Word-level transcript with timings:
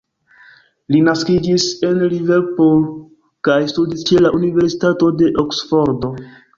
Li 0.95 1.01
naskiĝis 1.07 1.67
en 1.91 2.01
Liverpool 2.15 2.83
kaj 3.51 3.61
studis 3.75 4.05
ĉe 4.11 4.21
la 4.27 4.35
Universitato 4.43 5.15
de 5.23 5.33
Oksfordo. 5.47 6.17